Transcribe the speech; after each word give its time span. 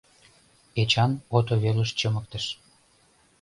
Эчан 0.81 1.11
ото 1.37 1.53
велыш 1.63 1.89
чымыктыш. 1.99 2.45